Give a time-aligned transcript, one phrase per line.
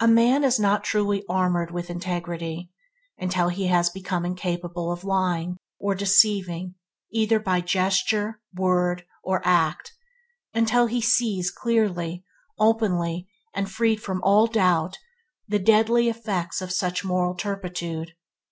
[0.00, 2.70] A man is not truly armoured with integrity
[3.18, 6.76] until he has become incapable of lying or deceiving
[7.10, 9.92] either by gesture, word, or act;
[10.54, 12.24] until he sees, clearly,
[12.60, 13.26] openly,
[13.56, 14.98] and freed from all doubt,
[15.48, 18.12] the deadly effects of such moral turpitude.